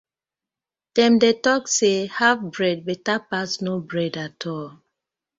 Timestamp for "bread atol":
3.89-4.65